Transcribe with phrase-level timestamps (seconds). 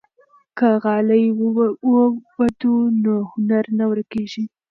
[0.57, 4.43] که غالۍ ووبدو نو هنر نه ورکيږي.